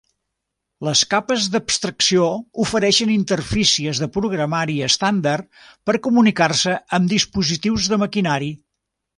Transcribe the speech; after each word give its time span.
Les 0.85 1.01
capes 1.09 1.43
d'abstracció 1.55 2.29
ofereixen 2.63 3.11
interfícies 3.17 4.01
de 4.05 4.09
programari 4.17 4.79
estàndard 4.89 5.63
per 5.91 5.99
comunicar-se 6.09 6.75
amb 7.01 7.15
dispositius 7.17 7.93
de 7.95 8.05
maquinari. 8.07 8.55